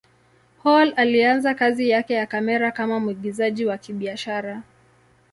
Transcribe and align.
Hall 0.63 0.93
alianza 0.95 1.53
kazi 1.55 1.89
yake 1.89 2.13
ya 2.13 2.25
kamera 2.25 2.71
kama 2.71 2.99
mwigizaji 2.99 3.65
wa 3.65 3.77
kibiashara. 3.77 4.61